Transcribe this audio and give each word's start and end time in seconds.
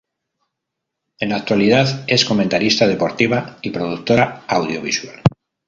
En 1.19 1.29
la 1.29 1.35
actualidad 1.35 2.05
es 2.07 2.25
comentarista 2.25 2.87
deportiva 2.87 3.59
y 3.61 3.69
productora 3.69 4.45
audiovisual. 4.47 5.21